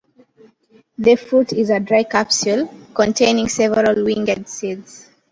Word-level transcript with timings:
The 0.97 1.15
fruit 1.15 1.53
is 1.53 1.69
a 1.69 1.79
dry 1.79 2.01
capsule, 2.01 2.73
containing 2.95 3.49
several 3.49 4.03
winged 4.03 4.47
seeds. 4.49 5.11